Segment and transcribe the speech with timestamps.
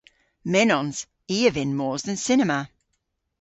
[0.53, 0.97] Mynnons.
[1.35, 2.59] I a vynn mos dhe'n cinema.